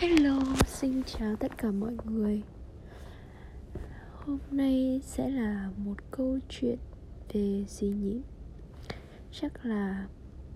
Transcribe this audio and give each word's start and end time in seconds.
Hello, 0.00 0.38
xin 0.66 1.02
chào 1.06 1.36
tất 1.36 1.58
cả 1.58 1.70
mọi 1.70 1.96
người 2.04 2.42
Hôm 4.12 4.38
nay 4.50 5.00
sẽ 5.04 5.30
là 5.30 5.70
một 5.76 5.94
câu 6.10 6.38
chuyện 6.48 6.78
về 7.32 7.64
gì 7.68 7.88
nhỉ? 7.88 8.22
Chắc 9.30 9.66
là 9.66 10.06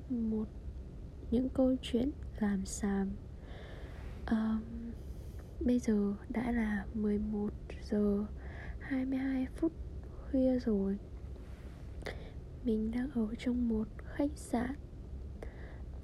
một 0.09 0.45
những 1.30 1.49
câu 1.49 1.77
chuyện 1.83 2.11
làm 2.38 2.67
sàm. 2.67 3.11
um, 4.30 4.61
Bây 5.61 5.79
giờ 5.79 6.14
đã 6.29 6.52
là 6.52 6.86
11 6.95 7.50
giờ 7.90 8.24
22 8.80 9.46
phút 9.56 9.72
khuya 10.30 10.58
rồi 10.58 10.98
Mình 12.64 12.90
đang 12.90 13.11
ở 13.11 13.26
trong 13.38 13.68
một 13.68 13.88
khách 14.14 14.32
sạn 14.36 14.74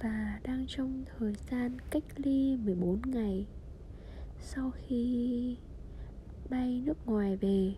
và 0.01 0.41
đang 0.45 0.65
trong 0.69 1.05
thời 1.19 1.33
gian 1.51 1.77
cách 1.91 2.05
ly 2.17 2.57
14 2.57 3.01
ngày 3.07 3.47
sau 4.39 4.71
khi 4.77 5.57
bay 6.51 6.83
nước 6.87 7.07
ngoài 7.07 7.37
về. 7.37 7.75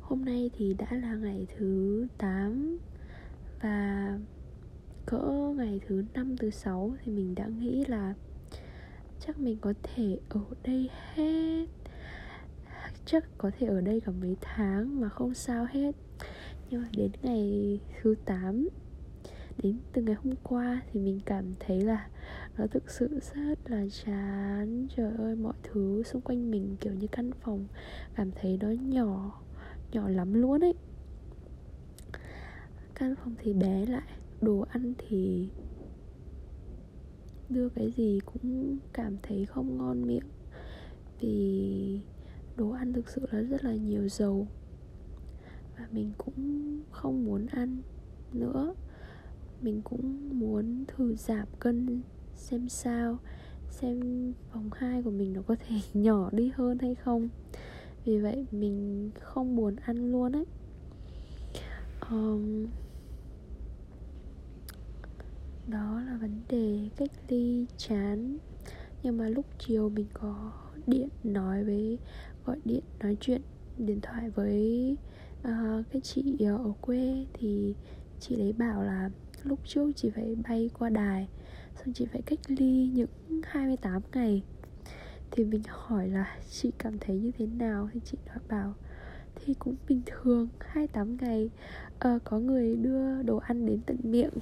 Hôm 0.00 0.24
nay 0.24 0.50
thì 0.56 0.74
đã 0.74 0.86
là 0.90 1.14
ngày 1.14 1.46
thứ 1.56 2.06
8 2.18 2.78
và 3.62 4.18
cỡ 5.06 5.52
ngày 5.56 5.80
thứ 5.86 6.04
5 6.14 6.36
thứ 6.36 6.50
6 6.50 6.94
thì 7.04 7.12
mình 7.12 7.34
đã 7.34 7.46
nghĩ 7.46 7.84
là 7.84 8.14
chắc 9.20 9.40
mình 9.40 9.58
có 9.60 9.74
thể 9.82 10.18
ở 10.28 10.40
đây 10.62 10.90
hết 11.14 11.66
chắc 13.04 13.24
có 13.38 13.50
thể 13.58 13.66
ở 13.66 13.80
đây 13.80 14.00
cả 14.00 14.12
mấy 14.20 14.36
tháng 14.40 15.00
mà 15.00 15.08
không 15.08 15.34
sao 15.34 15.66
hết 15.70 15.92
nhưng 16.70 16.82
mà 16.82 16.88
đến 16.96 17.10
ngày 17.22 17.80
thứ 18.02 18.14
8 18.24 18.68
đến 19.62 19.78
từ 19.92 20.02
ngày 20.02 20.14
hôm 20.14 20.34
qua 20.42 20.82
thì 20.92 21.00
mình 21.00 21.20
cảm 21.24 21.54
thấy 21.60 21.80
là 21.80 22.08
nó 22.56 22.66
thực 22.66 22.90
sự 22.90 23.20
rất 23.34 23.70
là 23.70 23.84
chán. 24.04 24.86
Trời 24.96 25.12
ơi, 25.18 25.36
mọi 25.36 25.54
thứ 25.62 26.02
xung 26.02 26.22
quanh 26.22 26.50
mình 26.50 26.76
kiểu 26.80 26.94
như 26.94 27.06
căn 27.06 27.30
phòng 27.40 27.66
cảm 28.14 28.30
thấy 28.30 28.58
nó 28.60 28.70
nhỏ 28.70 29.42
nhỏ 29.92 30.08
lắm 30.08 30.34
luôn 30.34 30.60
ấy. 30.60 30.74
Căn 32.94 33.14
phòng 33.16 33.34
thì 33.38 33.52
bé 33.52 33.86
lại, 33.86 34.08
đồ 34.40 34.66
ăn 34.70 34.92
thì 34.98 35.48
đưa 37.48 37.68
cái 37.68 37.92
gì 37.96 38.20
cũng 38.26 38.78
cảm 38.92 39.16
thấy 39.22 39.46
không 39.46 39.78
ngon 39.78 40.06
miệng. 40.06 40.28
Vì 41.20 42.00
đồ 42.56 42.70
ăn 42.70 42.92
thực 42.92 43.08
sự 43.08 43.26
là 43.30 43.40
rất 43.40 43.64
là 43.64 43.74
nhiều 43.74 44.08
dầu 44.08 44.46
và 45.78 45.86
mình 45.92 46.12
cũng 46.18 46.80
không 46.90 47.24
muốn 47.24 47.46
ăn 47.46 47.82
nữa 48.32 48.74
mình 49.62 49.82
cũng 49.84 50.28
muốn 50.38 50.84
thử 50.88 51.14
giảm 51.14 51.46
cân 51.58 52.02
xem 52.36 52.68
sao 52.68 53.18
xem 53.70 54.32
vòng 54.52 54.70
hai 54.76 55.02
của 55.02 55.10
mình 55.10 55.32
nó 55.32 55.42
có 55.46 55.56
thể 55.68 55.76
nhỏ 56.00 56.28
đi 56.32 56.52
hơn 56.54 56.78
hay 56.78 56.94
không. 56.94 57.28
Vì 58.04 58.18
vậy 58.18 58.46
mình 58.50 59.10
không 59.20 59.56
muốn 59.56 59.76
ăn 59.76 60.12
luôn 60.12 60.32
ấy. 60.32 60.44
Um, 62.10 62.66
đó 65.66 66.02
là 66.06 66.18
vấn 66.20 66.40
đề 66.48 66.88
cách 66.96 67.10
ly 67.28 67.66
chán. 67.76 68.38
Nhưng 69.02 69.18
mà 69.18 69.28
lúc 69.28 69.46
chiều 69.58 69.88
mình 69.88 70.06
có 70.12 70.52
điện 70.86 71.08
nói 71.24 71.64
với 71.64 71.98
gọi 72.44 72.56
điện 72.64 72.82
nói 73.00 73.16
chuyện 73.20 73.42
điện 73.78 74.00
thoại 74.00 74.30
với 74.30 74.96
uh, 75.40 75.84
cái 75.92 76.00
chị 76.00 76.36
ở 76.44 76.72
quê 76.80 77.26
thì 77.32 77.74
chị 78.20 78.40
ấy 78.40 78.52
bảo 78.52 78.82
là 78.82 79.10
lúc 79.44 79.58
trước 79.64 79.92
chị 79.96 80.10
phải 80.10 80.36
bay 80.48 80.70
qua 80.78 80.88
đài 80.88 81.28
xong 81.76 81.94
chị 81.94 82.06
phải 82.12 82.22
cách 82.22 82.38
ly 82.48 82.90
những 82.94 83.08
28 83.44 84.02
ngày. 84.12 84.42
Thì 85.30 85.44
mình 85.44 85.62
hỏi 85.68 86.08
là 86.08 86.36
chị 86.50 86.70
cảm 86.78 86.98
thấy 86.98 87.16
như 87.16 87.30
thế 87.38 87.46
nào? 87.46 87.88
Thì 87.92 88.00
chị 88.04 88.18
nói 88.26 88.38
bảo 88.48 88.74
thì 89.34 89.54
cũng 89.54 89.74
bình 89.88 90.02
thường 90.06 90.48
28 90.58 91.16
ngày 91.20 91.50
uh, 92.08 92.24
có 92.24 92.38
người 92.38 92.76
đưa 92.76 93.22
đồ 93.22 93.36
ăn 93.36 93.66
đến 93.66 93.80
tận 93.86 93.96
miệng. 94.02 94.32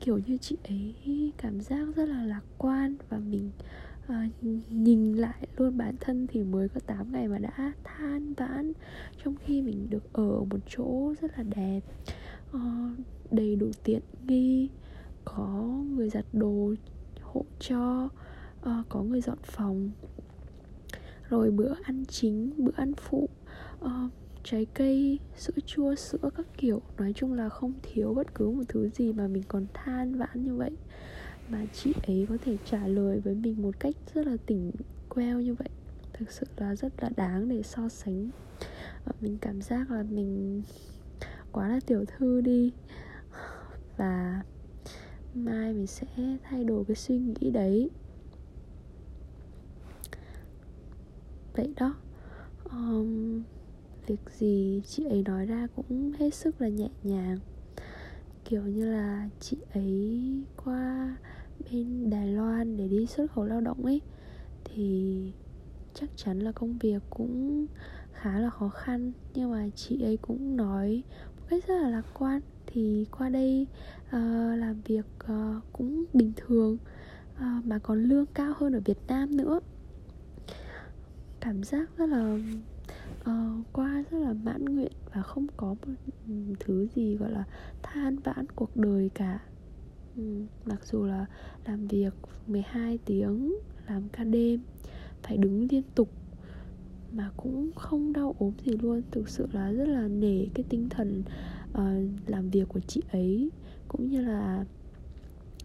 Kiểu 0.00 0.20
như 0.26 0.36
chị 0.36 0.56
ấy 0.64 1.32
cảm 1.36 1.60
giác 1.60 1.86
rất 1.96 2.04
là 2.08 2.24
lạc 2.24 2.42
quan 2.58 2.96
và 3.08 3.18
mình 3.18 3.50
à, 4.08 4.28
nhìn 4.70 5.16
lại 5.16 5.46
luôn 5.56 5.78
bản 5.78 5.94
thân 6.00 6.26
thì 6.26 6.42
mới 6.42 6.68
có 6.68 6.80
8 6.86 7.12
ngày 7.12 7.28
mà 7.28 7.38
đã 7.38 7.72
than 7.84 8.34
vãn 8.34 8.72
trong 9.24 9.34
khi 9.44 9.62
mình 9.62 9.86
được 9.90 10.12
ở 10.12 10.44
một 10.50 10.58
chỗ 10.68 11.14
rất 11.20 11.38
là 11.38 11.44
đẹp. 11.56 11.80
Ờ, 12.52 12.60
đầy 13.30 13.56
đủ 13.56 13.70
tiện 13.84 14.02
nghi 14.26 14.68
có 15.24 15.48
người 15.94 16.10
giặt 16.10 16.24
đồ 16.32 16.74
hộ 17.22 17.44
cho 17.58 18.08
uh, 18.60 18.86
có 18.88 19.02
người 19.02 19.20
dọn 19.20 19.38
phòng. 19.42 19.90
Rồi 21.28 21.50
bữa 21.50 21.74
ăn 21.82 22.04
chính 22.08 22.50
bữa 22.56 22.72
ăn 22.76 22.92
phụ 22.96 23.28
uh, 23.84 23.90
trái 24.44 24.66
cây 24.74 25.18
sữa 25.36 25.52
chua 25.66 25.94
sữa 25.94 26.30
các 26.36 26.46
kiểu. 26.58 26.82
Nói 26.98 27.12
chung 27.12 27.32
là 27.32 27.48
không 27.48 27.72
thiếu 27.82 28.14
bất 28.14 28.34
cứ 28.34 28.50
một 28.50 28.62
thứ 28.68 28.88
gì 28.88 29.12
mà 29.12 29.28
mình 29.28 29.42
còn 29.48 29.66
than 29.74 30.18
vãn 30.18 30.44
như 30.44 30.54
vậy. 30.54 30.70
Mà 31.48 31.66
chị 31.72 31.92
ấy 32.06 32.26
có 32.28 32.36
thể 32.44 32.56
trả 32.64 32.86
lời 32.86 33.20
với 33.20 33.34
mình 33.34 33.62
một 33.62 33.80
cách 33.80 33.94
rất 34.14 34.26
là 34.26 34.36
tỉnh 34.46 34.72
queo 35.08 35.40
như 35.40 35.54
vậy. 35.54 35.68
Thực 36.12 36.30
sự 36.30 36.46
là 36.56 36.76
rất 36.76 36.92
là 37.02 37.10
đáng 37.16 37.48
để 37.48 37.62
so 37.62 37.88
sánh. 37.88 38.30
Mình 39.20 39.38
cảm 39.40 39.62
giác 39.62 39.90
là 39.90 40.02
mình 40.02 40.62
quá 41.56 41.68
là 41.68 41.80
tiểu 41.86 42.04
thư 42.04 42.40
đi. 42.40 42.72
Và 43.96 44.42
mai 45.34 45.72
mình 45.72 45.86
sẽ 45.86 46.06
thay 46.42 46.64
đổi 46.64 46.84
cái 46.84 46.96
suy 46.96 47.18
nghĩ 47.18 47.50
đấy. 47.50 47.90
Vậy 51.54 51.74
đó. 51.76 51.96
Um, 52.64 53.42
việc 54.06 54.20
gì 54.38 54.82
chị 54.86 55.04
ấy 55.04 55.22
nói 55.22 55.46
ra 55.46 55.66
cũng 55.76 56.12
hết 56.18 56.34
sức 56.34 56.60
là 56.60 56.68
nhẹ 56.68 56.88
nhàng. 57.02 57.38
Kiểu 58.44 58.62
như 58.62 58.92
là 58.92 59.28
chị 59.40 59.56
ấy 59.74 60.22
qua 60.64 61.16
bên 61.70 62.10
Đài 62.10 62.26
Loan 62.26 62.76
để 62.76 62.88
đi 62.88 63.06
xuất 63.06 63.30
khẩu 63.32 63.44
lao 63.44 63.60
động 63.60 63.84
ấy 63.84 64.00
thì 64.64 65.32
chắc 65.94 66.10
chắn 66.16 66.38
là 66.38 66.52
công 66.52 66.78
việc 66.78 67.02
cũng 67.10 67.66
khá 68.12 68.40
là 68.40 68.50
khó 68.50 68.68
khăn. 68.68 69.12
Nhưng 69.34 69.50
mà 69.50 69.68
chị 69.74 70.02
ấy 70.02 70.16
cũng 70.16 70.56
nói 70.56 71.02
cách 71.48 71.66
rất 71.66 71.74
là 71.82 71.88
lạc 71.88 72.04
quan. 72.14 72.40
Thì 72.66 73.06
qua 73.18 73.28
đây 73.28 73.66
uh, 74.08 74.58
làm 74.58 74.80
việc 74.84 75.06
uh, 75.24 75.62
cũng 75.72 76.04
bình 76.12 76.32
thường. 76.36 76.78
Uh, 77.36 77.66
mà 77.66 77.78
còn 77.78 78.02
lương 78.02 78.26
cao 78.26 78.52
hơn 78.56 78.72
ở 78.72 78.80
Việt 78.84 78.98
Nam 79.08 79.36
nữa. 79.36 79.60
Cảm 81.40 81.62
giác 81.62 81.90
rất 81.96 82.06
là 82.06 82.38
uh, 83.20 83.66
qua 83.72 84.04
rất 84.10 84.18
là 84.18 84.32
mãn 84.32 84.64
nguyện 84.64 84.92
và 85.14 85.22
không 85.22 85.46
có 85.56 85.66
một 85.68 85.94
ừ, 86.28 86.34
thứ 86.60 86.86
gì 86.94 87.16
gọi 87.16 87.30
là 87.30 87.44
than 87.82 88.16
vãn 88.16 88.46
cuộc 88.54 88.76
đời 88.76 89.10
cả. 89.14 89.38
Ừ, 90.16 90.22
mặc 90.64 90.86
dù 90.86 91.04
là 91.04 91.26
làm 91.64 91.86
việc 91.86 92.14
12 92.46 92.98
tiếng 93.04 93.54
làm 93.88 94.08
ca 94.08 94.24
đêm 94.24 94.60
phải 95.22 95.36
đứng 95.36 95.66
liên 95.70 95.82
tục 95.94 96.08
mà 97.16 97.30
cũng 97.36 97.70
không 97.74 98.12
đau 98.12 98.34
ốm 98.38 98.52
gì 98.64 98.72
luôn. 98.82 99.02
Thực 99.10 99.28
sự 99.28 99.46
là 99.52 99.72
rất 99.72 99.88
là 99.88 100.08
nể 100.08 100.46
cái 100.54 100.64
tinh 100.68 100.88
thần 100.88 101.22
uh, 101.72 102.28
làm 102.30 102.50
việc 102.50 102.68
của 102.68 102.80
chị 102.80 103.02
ấy 103.12 103.50
cũng 103.88 104.08
như 104.10 104.20
là 104.20 104.64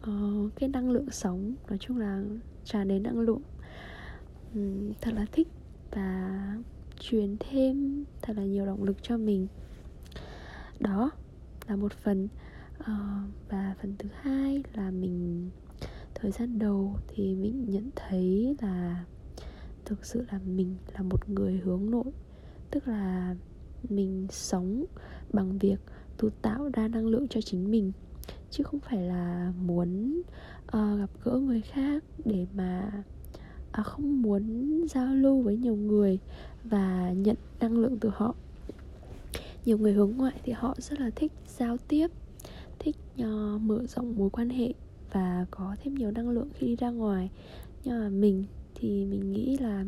uh, 0.10 0.56
cái 0.56 0.70
năng 0.70 0.90
lượng 0.90 1.12
sống 1.12 1.56
nói 1.68 1.78
chung 1.78 1.98
là 1.98 2.24
tràn 2.64 2.88
đầy 2.88 3.00
năng 3.00 3.20
lượng. 3.20 3.42
Um, 4.54 4.92
thật 5.02 5.14
là 5.14 5.26
thích 5.32 5.48
và 5.92 6.58
truyền 7.00 7.36
thêm 7.40 8.04
thật 8.22 8.38
là 8.38 8.44
nhiều 8.44 8.66
động 8.66 8.84
lực 8.84 8.98
cho 9.04 9.18
mình. 9.18 9.48
Đó 10.80 11.12
là 11.68 11.76
một 11.76 11.94
phần 11.94 12.28
uh, 12.80 12.88
và 13.50 13.76
phần 13.82 13.96
thứ 14.00 14.10
hai 14.22 14.64
là 14.74 14.92
mình 14.92 15.50
thời 16.16 16.32
gian 16.32 16.60
đầu 16.60 16.96
thì 17.08 17.36
mình 17.36 17.66
nhận 17.70 17.90
thấy 17.96 18.56
là 18.62 19.06
thực 19.92 20.06
sự 20.06 20.26
là 20.32 20.40
mình 20.46 20.76
là 20.94 21.02
một 21.02 21.30
người 21.30 21.62
hướng 21.64 21.92
nội. 21.92 22.12
Tức 22.72 22.88
là 22.88 23.36
mình 23.90 24.28
sống 24.30 24.86
bằng 25.34 25.58
việc 25.58 25.80
tu 26.18 26.30
tạo 26.30 26.70
ra 26.74 26.88
năng 26.88 27.08
lượng 27.08 27.28
cho 27.28 27.42
chính 27.42 27.72
mình 27.72 27.92
chứ 28.50 28.64
không 28.64 28.80
phải 28.80 29.02
là 29.02 29.54
muốn 29.66 30.22
uh, 30.66 31.00
gặp 31.00 31.10
gỡ 31.24 31.38
người 31.38 31.62
khác 31.62 32.04
để 32.26 32.46
mà 32.54 32.92
uh, 33.80 33.86
không 33.86 34.22
muốn 34.22 34.86
giao 34.90 35.16
lưu 35.16 35.42
với 35.42 35.58
nhiều 35.58 35.76
người 35.76 36.20
và 36.64 37.12
nhận 37.12 37.36
năng 37.60 37.78
lượng 37.78 37.98
từ 38.00 38.10
họ. 38.14 38.36
Nhiều 39.66 39.78
người 39.78 39.94
hướng 39.94 40.18
ngoại 40.18 40.40
thì 40.44 40.52
họ 40.52 40.76
rất 40.78 41.00
là 41.00 41.10
thích 41.16 41.32
giao 41.48 41.78
tiếp 41.88 42.08
thích 42.80 42.96
uh, 43.22 43.62
mở 43.62 43.86
rộng 43.88 44.16
mối 44.18 44.30
quan 44.30 44.50
hệ 44.50 44.74
và 45.12 45.46
có 45.52 45.76
thêm 45.84 45.96
nhiều 45.96 46.12
năng 46.12 46.30
lượng 46.30 46.50
khi 46.54 46.68
đi 46.68 46.76
ra 46.76 46.90
ngoài. 46.90 47.30
Nhưng 47.84 48.00
mà 48.00 48.10
mình 48.10 48.46
thì 48.82 49.06
mình 49.06 49.32
nghĩ 49.32 49.58
là 49.58 49.86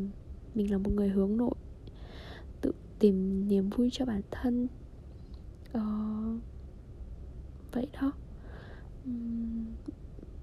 mình 0.55 0.71
là 0.71 0.77
một 0.77 0.91
người 0.91 1.09
hướng 1.09 1.37
nội 1.37 1.53
tự 2.61 2.71
tìm 2.99 3.47
niềm 3.47 3.69
vui 3.69 3.89
cho 3.91 4.05
bản 4.05 4.21
thân. 4.31 4.67
Ờ, 5.71 5.81
vậy 7.71 7.87
đó. 8.01 8.11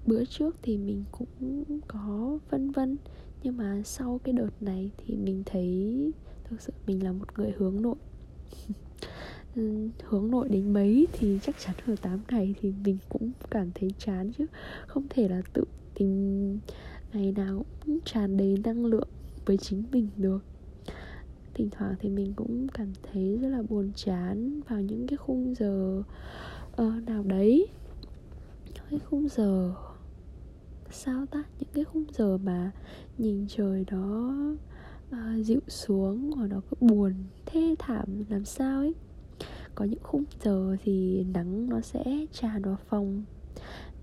Bữa 0.05 0.25
trước 0.25 0.55
thì 0.61 0.77
mình 0.77 1.03
cũng 1.11 1.63
có 1.87 2.39
vân 2.49 2.71
vân 2.71 2.97
nhưng 3.43 3.57
mà 3.57 3.81
sau 3.85 4.19
cái 4.23 4.33
đợt 4.33 4.61
này 4.61 4.91
thì 4.97 5.15
mình 5.15 5.43
thấy 5.45 6.11
thực 6.43 6.61
sự 6.61 6.73
mình 6.87 7.03
là 7.03 7.11
một 7.11 7.37
người 7.37 7.51
hướng 7.57 7.81
nội. 7.81 7.95
Hướng 10.03 10.31
nội 10.31 10.49
đến 10.49 10.73
mấy 10.73 11.07
thì 11.13 11.39
chắc 11.43 11.55
chắn 11.59 11.75
ở 11.87 11.95
8 12.01 12.19
ngày 12.29 12.55
thì 12.61 12.73
mình 12.83 12.97
cũng 13.09 13.31
cảm 13.49 13.71
thấy 13.75 13.91
chán 13.97 14.31
chứ. 14.37 14.45
Không 14.87 15.07
thể 15.09 15.27
là 15.27 15.41
tự 15.53 15.63
tình 15.93 16.59
ngày 17.13 17.31
nào 17.31 17.65
cũng 17.85 17.99
tràn 18.05 18.37
đầy 18.37 18.57
năng 18.63 18.85
lượng 18.85 19.07
với 19.45 19.57
chính 19.57 19.83
mình 19.91 20.07
được. 20.17 20.43
Thỉnh 21.53 21.69
thoảng 21.71 21.95
thì 21.99 22.09
mình 22.09 22.33
cũng 22.35 22.67
cảm 22.67 22.93
thấy 23.03 23.37
rất 23.41 23.49
là 23.49 23.61
buồn 23.69 23.91
chán 23.95 24.61
vào 24.67 24.81
những 24.81 25.07
cái 25.07 25.17
khung 25.17 25.55
giờ 25.55 26.03
uh, 26.81 27.03
nào 27.05 27.23
đấy. 27.23 27.67
Cái 28.89 28.99
khung 28.99 29.27
giờ 29.27 29.73
sao 30.91 31.25
ta? 31.25 31.43
Những 31.59 31.69
cái 31.73 31.83
khung 31.83 32.05
giờ 32.13 32.37
mà 32.37 32.71
nhìn 33.17 33.45
trời 33.47 33.85
đó 33.91 34.33
uh, 34.51 35.11
ờ, 35.11 35.43
dịu 35.43 35.59
xuống 35.67 36.31
hoặc 36.31 36.47
nó 36.47 36.61
cứ 36.69 36.87
buồn 36.87 37.13
thê 37.45 37.75
thảm 37.79 38.23
làm 38.29 38.45
sao 38.45 38.79
ấy. 38.79 38.93
Có 39.75 39.85
những 39.85 40.03
khung 40.03 40.23
giờ 40.43 40.75
thì 40.83 41.25
nắng 41.33 41.69
nó 41.69 41.81
sẽ 41.81 42.03
tràn 42.31 42.61
vào 42.61 42.77
phòng 42.87 43.23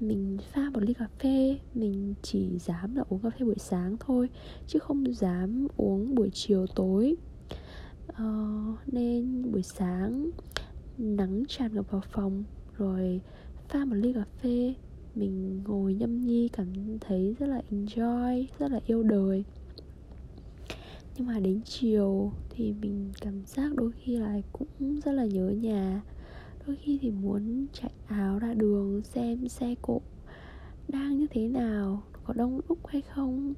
mình 0.01 0.39
pha 0.53 0.71
một 0.71 0.81
ly 0.83 0.95
cà 0.95 1.09
phê 1.19 1.59
mình 1.75 2.15
chỉ 2.23 2.59
dám 2.59 2.95
là 2.95 3.05
uống 3.09 3.21
cà 3.21 3.31
phê 3.31 3.45
buổi 3.45 3.59
sáng 3.59 3.97
thôi 4.01 4.29
chứ 4.67 4.79
không 4.79 5.15
dám 5.15 5.67
uống 5.77 6.15
buổi 6.15 6.31
chiều 6.33 6.67
tối. 6.75 7.17
Ờ, 8.07 8.59
nên 8.87 9.53
buổi 9.53 9.63
sáng 9.63 10.31
nắng 10.99 11.43
tràn 11.49 11.75
ngập 11.75 11.91
vào 11.91 12.03
phòng 12.13 12.45
rồi 12.77 13.21
pha 13.69 13.85
một 13.85 13.97
ly 13.97 14.13
cà 14.13 14.25
phê. 14.43 14.75
Mình 15.15 15.63
ngồi 15.65 15.95
nhâm 15.95 16.21
nhi 16.21 16.49
cảm 16.49 16.99
thấy 17.01 17.37
rất 17.39 17.47
là 17.47 17.63
enjoy 17.71 18.47
rất 18.59 18.71
là 18.71 18.81
yêu 18.87 19.03
đời. 19.03 19.45
Nhưng 21.17 21.27
mà 21.27 21.39
đến 21.39 21.61
chiều 21.65 22.33
thì 22.51 22.75
mình 22.81 23.13
cảm 23.21 23.43
giác 23.47 23.75
đôi 23.75 23.93
khi 23.93 24.17
lại 24.17 24.43
cũng 24.53 25.01
rất 25.05 25.13
là 25.13 25.25
nhớ 25.25 25.49
nhà 25.49 26.03
đôi 26.69 26.77
khi 26.77 26.99
thì 27.03 27.11
muốn 27.11 27.67
chạy 27.73 27.91
áo 28.07 28.39
ra 28.39 28.55
đường 28.55 29.03
xem 29.03 29.49
xe 29.49 29.75
cộ 29.83 30.01
đang 30.89 31.19
như 31.19 31.27
thế 31.31 31.49
nào, 31.49 32.03
có 32.25 32.35
đông 32.35 32.61
đúc 32.69 32.87
hay 32.87 33.03
không, 33.03 33.55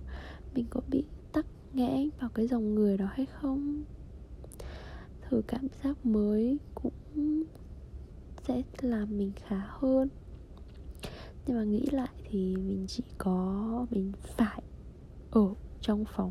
mình 0.54 0.66
có 0.70 0.80
bị 0.88 1.04
tắc 1.32 1.46
nghẽn 1.72 2.10
vào 2.20 2.30
cái 2.34 2.46
dòng 2.46 2.74
người 2.74 2.96
đó 2.96 3.06
hay 3.12 3.26
không. 3.26 3.84
Thử 5.20 5.42
cảm 5.48 5.66
giác 5.82 6.06
mới 6.06 6.58
cũng 6.74 6.92
sẽ 8.42 8.62
làm 8.80 9.18
mình 9.18 9.32
khá 9.36 9.66
hơn. 9.68 10.08
Nhưng 11.46 11.56
mà 11.56 11.64
nghĩ 11.64 11.86
lại 11.92 12.10
thì 12.24 12.56
mình 12.56 12.84
chỉ 12.88 13.02
có, 13.18 13.86
mình 13.90 14.12
phải 14.22 14.62
ở 15.30 15.54
trong 15.80 16.04
phòng, 16.04 16.30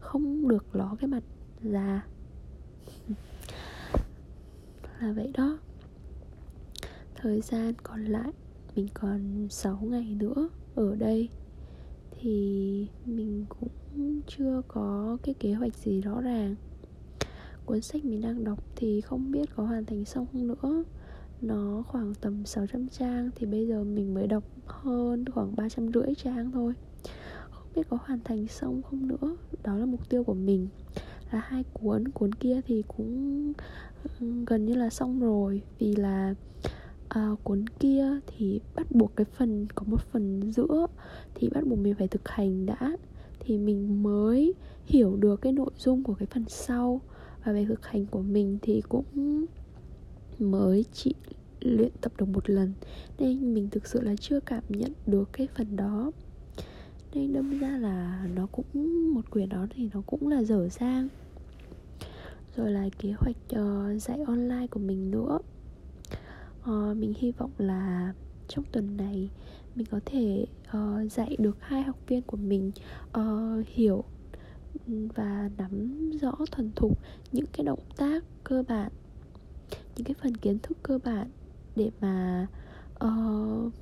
không 0.00 0.48
được 0.48 0.76
ló 0.76 0.96
cái 1.00 1.08
mặt 1.08 1.22
ra. 1.62 2.06
Là 5.00 5.12
vậy 5.12 5.32
đó 5.34 5.58
thời 7.22 7.40
gian 7.40 7.74
còn 7.82 8.04
lại, 8.04 8.32
mình 8.76 8.88
còn 8.94 9.48
6 9.50 9.78
ngày 9.82 10.16
nữa 10.18 10.48
ở 10.74 10.94
đây, 10.94 11.28
thì 12.10 12.86
mình 13.04 13.46
cũng 13.48 14.20
chưa 14.26 14.62
có 14.68 15.16
cái 15.22 15.34
kế 15.34 15.52
hoạch 15.52 15.74
gì 15.76 16.00
rõ 16.00 16.20
ràng. 16.20 16.54
Cuốn 17.64 17.80
sách 17.80 18.04
mình 18.04 18.20
đang 18.20 18.44
đọc 18.44 18.64
thì 18.76 19.00
không 19.00 19.30
biết 19.30 19.48
có 19.56 19.64
hoàn 19.64 19.84
thành 19.84 20.04
xong 20.04 20.26
không 20.32 20.46
nữa. 20.46 20.84
Nó 21.40 21.82
khoảng 21.86 22.14
tầm 22.14 22.44
600 22.44 22.88
trang 22.88 23.30
thì 23.36 23.46
bây 23.46 23.66
giờ 23.66 23.84
mình 23.84 24.14
mới 24.14 24.26
đọc 24.26 24.44
hơn 24.66 25.24
khoảng 25.28 25.56
ba 25.56 25.68
trăm 25.68 25.92
rưỡi 25.92 26.14
trang 26.14 26.50
thôi. 26.52 26.74
Không 27.50 27.68
biết 27.74 27.82
có 27.90 27.98
hoàn 28.04 28.18
thành 28.24 28.46
xong 28.46 28.82
không 28.82 29.08
nữa. 29.08 29.36
Đó 29.62 29.76
là 29.76 29.86
mục 29.86 30.08
tiêu 30.08 30.24
của 30.24 30.34
mình. 30.34 30.68
Là 31.32 31.40
hai 31.44 31.64
cuốn 31.72 32.08
cuốn 32.08 32.34
kia 32.34 32.60
thì 32.66 32.82
cũng 32.96 33.52
ừ, 34.20 34.44
gần 34.46 34.66
như 34.66 34.74
là 34.74 34.90
xong 34.90 35.20
rồi. 35.20 35.62
Vì 35.78 35.96
là 35.96 36.34
uh, 37.18 37.44
cuốn 37.44 37.64
kia 37.68 38.06
thì 38.26 38.60
bắt 38.74 38.92
buộc 38.92 39.16
cái 39.16 39.24
phần 39.24 39.66
có 39.74 39.84
một 39.86 40.02
phần 40.12 40.52
giữa 40.52 40.86
thì 41.34 41.48
bắt 41.48 41.66
buộc 41.66 41.78
mình 41.78 41.94
phải 41.94 42.08
thực 42.08 42.28
hành 42.28 42.66
đã. 42.66 42.96
Thì 43.40 43.58
mình 43.58 44.02
mới 44.02 44.54
hiểu 44.86 45.16
được 45.16 45.36
cái 45.36 45.52
nội 45.52 45.70
dung 45.78 46.02
của 46.02 46.14
cái 46.14 46.26
phần 46.26 46.44
sau. 46.48 47.00
Và 47.44 47.52
về 47.52 47.64
thực 47.64 47.86
hành 47.86 48.06
của 48.06 48.22
mình 48.22 48.58
thì 48.62 48.82
cũng 48.88 49.46
mới 50.38 50.84
chỉ 50.92 51.14
luyện 51.60 51.92
tập 52.00 52.12
được 52.18 52.28
một 52.28 52.50
lần. 52.50 52.72
Nên 53.18 53.54
mình 53.54 53.68
thực 53.70 53.86
sự 53.86 54.00
là 54.00 54.16
chưa 54.20 54.40
cảm 54.40 54.62
nhận 54.68 54.92
được 55.06 55.28
cái 55.32 55.48
phần 55.56 55.76
đó. 55.76 56.12
Nên 57.14 57.32
đâm 57.32 57.58
ra 57.58 57.78
là 57.78 58.26
nó 58.34 58.46
cũng 58.46 58.66
một 59.14 59.30
quyển 59.30 59.48
đó 59.48 59.66
thì 59.70 59.90
nó 59.94 60.02
cũng 60.06 60.28
là 60.28 60.42
dở 60.42 60.68
dang. 60.68 61.08
Rồi 62.56 62.70
là 62.70 62.88
kế 62.98 63.12
hoạch 63.12 63.36
uh, 63.52 64.02
dạy 64.02 64.18
online 64.26 64.66
của 64.70 64.80
mình 64.80 65.10
nữa 65.10 65.38
uh, 66.62 66.96
mình 66.96 67.14
hy 67.18 67.32
vọng 67.32 67.50
là 67.58 68.14
trong 68.48 68.64
tuần 68.72 68.96
này 68.96 69.30
mình 69.74 69.86
có 69.90 70.00
thể 70.06 70.46
uh, 70.76 71.12
dạy 71.12 71.36
được 71.38 71.56
hai 71.60 71.82
học 71.82 71.96
viên 72.06 72.22
của 72.22 72.36
mình 72.36 72.70
uh, 73.18 73.66
hiểu 73.66 74.04
và 75.14 75.50
nắm 75.58 76.10
rõ 76.20 76.32
thuần 76.50 76.70
thục 76.76 76.98
những 77.32 77.46
cái 77.52 77.64
động 77.64 77.84
tác 77.96 78.24
cơ 78.44 78.62
bản 78.68 78.92
những 79.96 80.04
cái 80.04 80.14
phần 80.22 80.36
kiến 80.36 80.58
thức 80.62 80.78
cơ 80.82 80.98
bản 81.04 81.30
để 81.76 81.90
mà 82.00 82.46
uh, 83.04 83.72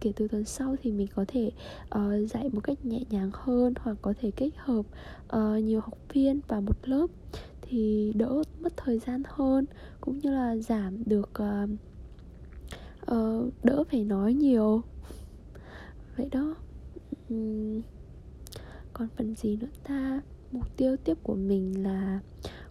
kể 0.00 0.12
từ 0.16 0.28
tuần 0.28 0.44
sau 0.44 0.76
thì 0.82 0.92
mình 0.92 1.08
có 1.14 1.24
thể 1.28 1.50
uh, 1.98 2.30
dạy 2.30 2.48
một 2.52 2.60
cách 2.64 2.84
nhẹ 2.84 3.00
nhàng 3.10 3.30
hơn 3.32 3.74
hoặc 3.80 3.96
có 4.02 4.14
thể 4.20 4.30
kết 4.30 4.50
hợp 4.56 4.84
uh, 5.36 5.64
nhiều 5.64 5.80
học 5.80 5.98
viên 6.12 6.40
vào 6.48 6.60
một 6.60 6.76
lớp 6.84 7.06
thì 7.62 8.12
đỡ 8.16 8.42
mất 8.60 8.72
thời 8.76 8.98
gian 8.98 9.22
hơn 9.26 9.64
cũng 10.00 10.18
như 10.18 10.30
là 10.30 10.56
giảm 10.56 11.04
được 11.06 11.30
uh, 11.42 11.70
uh, 13.10 13.52
đỡ 13.64 13.84
phải 13.90 14.04
nói 14.04 14.34
nhiều. 14.34 14.82
Vậy 16.16 16.28
đó. 16.32 16.54
Uhm, 17.34 17.80
còn 18.92 19.08
phần 19.16 19.34
gì 19.34 19.56
nữa 19.56 19.68
ta? 19.84 20.20
Mục 20.52 20.76
tiêu 20.76 20.96
tiếp 21.04 21.18
của 21.22 21.34
mình 21.34 21.82
là 21.82 22.20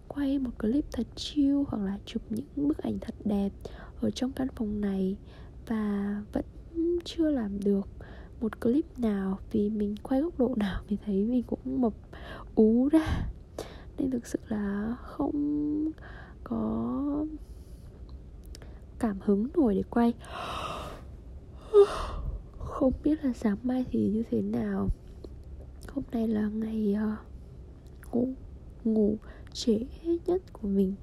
quay 0.07 0.39
một 0.39 0.51
clip 0.59 0.85
thật 0.91 1.07
chill 1.15 1.55
hoặc 1.67 1.83
là 1.83 1.99
chụp 2.05 2.21
những 2.29 2.67
bức 2.67 2.77
ảnh 2.77 2.97
thật 3.01 3.15
đẹp 3.25 3.49
ở 4.01 4.11
trong 4.11 4.31
căn 4.31 4.47
phòng 4.55 4.81
này 4.81 5.15
và 5.67 6.15
vẫn 6.33 6.45
chưa 7.03 7.29
làm 7.29 7.59
được 7.59 7.87
một 8.41 8.61
clip 8.61 8.99
nào 8.99 9.39
vì 9.51 9.69
mình 9.69 9.95
quay 10.03 10.21
góc 10.21 10.39
độ 10.39 10.53
nào 10.55 10.81
thì 10.87 10.97
thấy 11.05 11.25
mình 11.25 11.43
cũng 11.43 11.81
mập 11.81 11.93
ú 12.55 12.89
ra. 12.91 13.29
Nên 13.97 14.11
thực 14.11 14.27
sự 14.27 14.39
là 14.47 14.95
không 15.01 15.91
có 16.43 17.25
cảm 19.01 19.17
hứng 19.21 19.47
nổi 19.53 19.75
để 19.75 19.83
quay. 19.89 20.13
Không 22.57 22.93
biết 23.03 23.25
là 23.25 23.33
sáng 23.33 23.57
mai 23.63 23.85
thì 23.91 24.09
như 24.09 24.23
thế 24.31 24.41
nào. 24.41 24.87
Hôm 25.87 26.03
nay 26.11 26.27
là 26.27 26.49
ngày 26.49 26.95
uh, 26.95 28.13
ngủ 28.13 28.27
ngủ 28.83 29.17
trễ 29.53 29.85
nhất 30.25 30.41
của 30.53 30.67
mình. 30.67 30.95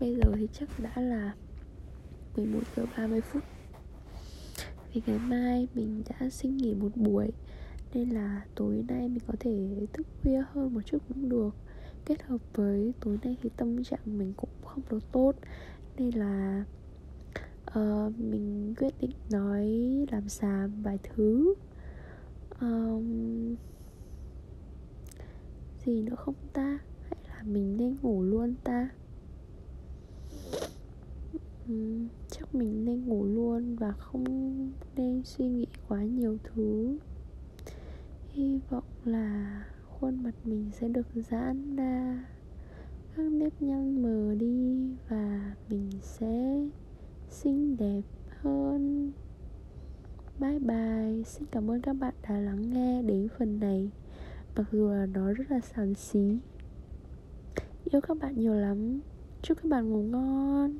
Bây 0.00 0.14
giờ 0.14 0.32
thì 0.36 0.48
chắc 0.52 0.68
đã 0.78 1.02
là 1.02 1.34
11 2.36 2.60
giờ 2.76 2.86
30 2.96 3.20
phút. 3.20 3.42
Vì 4.92 5.02
ngày 5.06 5.18
mai 5.18 5.68
mình 5.74 6.02
đã 6.08 6.30
xin 6.30 6.56
nghỉ 6.56 6.74
một 6.74 6.90
buổi 6.94 7.30
nên 7.94 8.10
là 8.10 8.44
tối 8.54 8.84
nay 8.88 9.08
mình 9.08 9.22
có 9.26 9.34
thể 9.40 9.86
thức 9.92 10.06
khuya 10.22 10.42
hơn 10.52 10.74
một 10.74 10.80
chút 10.86 10.98
cũng 11.08 11.28
được. 11.28 11.50
Kết 12.04 12.22
hợp 12.22 12.40
với 12.54 12.92
tối 13.00 13.18
nay 13.24 13.36
thì 13.42 13.50
tâm 13.56 13.84
trạng 13.84 14.00
mình 14.18 14.32
cũng 14.36 14.50
không 14.74 14.84
được 14.90 15.12
tốt. 15.12 15.32
Nên 15.96 16.10
là 16.10 16.64
uh, 17.78 18.18
mình 18.18 18.74
quyết 18.78 18.94
định 19.00 19.16
nói 19.30 19.68
làm 20.10 20.28
xàm 20.28 20.82
vài 20.82 20.98
thứ. 21.02 21.54
Um, 22.60 23.54
gì 25.84 26.02
nữa 26.02 26.14
không 26.16 26.34
ta? 26.52 26.78
Hay 27.02 27.18
là 27.28 27.42
mình 27.42 27.76
nên 27.76 27.96
ngủ 28.02 28.22
luôn 28.22 28.54
ta? 28.64 28.88
Um, 31.68 32.08
chắc 32.30 32.54
mình 32.54 32.84
nên 32.84 33.06
ngủ 33.06 33.24
luôn 33.24 33.76
và 33.76 33.92
không 33.92 34.24
nên 34.96 35.22
suy 35.24 35.48
nghĩ 35.48 35.66
quá 35.88 36.02
nhiều 36.02 36.38
thứ. 36.44 36.98
Hy 38.28 38.60
vọng 38.70 38.84
là 39.04 39.64
khuôn 39.88 40.22
mặt 40.22 40.34
mình 40.44 40.70
sẽ 40.72 40.88
được 40.88 41.06
giãn 41.14 41.76
ra 41.76 42.24
các 43.16 43.26
nếp 43.32 43.62
nhăn 43.62 44.02
mờ 44.02 44.34
đi 44.34 44.88
và 45.08 45.54
mình 45.68 45.90
sẽ 46.02 46.66
xinh 47.28 47.76
đẹp 47.76 48.02
hơn. 48.40 49.12
Bye 50.38 50.58
bye. 50.58 51.22
Xin 51.26 51.46
cảm 51.50 51.70
ơn 51.70 51.80
các 51.80 51.92
bạn 51.92 52.14
đã 52.28 52.38
lắng 52.38 52.70
nghe 52.70 53.02
đến 53.02 53.28
phần 53.38 53.60
này. 53.60 53.90
Mặc 54.56 54.66
dù 54.72 54.88
là 54.88 55.06
nó 55.06 55.32
rất 55.32 55.50
là 55.50 55.60
xàm 55.60 55.94
xí. 55.94 56.38
Yêu 57.84 58.00
các 58.00 58.18
bạn 58.18 58.38
nhiều 58.38 58.54
lắm. 58.54 59.00
Chúc 59.42 59.58
các 59.62 59.68
bạn 59.68 59.88
ngủ 59.88 60.02
ngon. 60.02 60.78